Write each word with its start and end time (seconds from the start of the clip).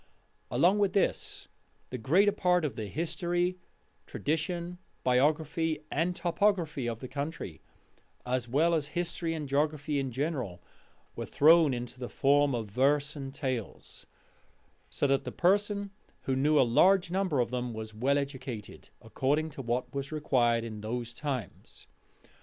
Along 0.49 0.79
with 0.79 0.93
this, 0.93 1.47
the 1.91 1.99
greater 1.99 2.31
part 2.31 2.65
of 2.65 2.75
the 2.75 2.87
history, 2.87 3.59
tradition, 4.07 4.79
biography, 5.03 5.81
and 5.91 6.15
topography 6.15 6.89
of 6.89 7.01
the 7.01 7.07
country, 7.07 7.61
as 8.25 8.47
well 8.49 8.73
as 8.73 8.87
history 8.97 9.35
and 9.35 9.47
geography 9.47 9.99
in 9.99 10.09
general, 10.11 10.59
was 11.15 11.29
thrown 11.29 11.71
into 11.71 11.99
the 11.99 12.09
form 12.09 12.55
of 12.55 12.65
verse 12.71 13.15
and 13.15 13.31
tales, 13.31 14.07
so 14.89 15.05
that 15.05 15.23
the 15.23 15.31
person 15.31 15.91
who 16.21 16.35
knew 16.35 16.59
a 16.59 16.61
large 16.63 17.11
number 17.11 17.39
of 17.39 17.51
them 17.51 17.71
was 17.71 17.93
well 17.93 18.17
educated, 18.17 18.89
according 19.03 19.51
to 19.51 19.61
what 19.61 19.93
was 19.93 20.11
required 20.11 20.63
in 20.63 20.81
those 20.81 21.13
times. 21.13 21.85